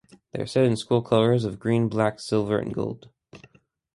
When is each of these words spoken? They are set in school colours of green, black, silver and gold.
They 0.31 0.41
are 0.41 0.47
set 0.47 0.65
in 0.65 0.77
school 0.77 1.03
colours 1.03 1.45
of 1.45 1.59
green, 1.59 1.87
black, 1.87 2.19
silver 2.19 2.57
and 2.57 2.73
gold. 2.73 3.09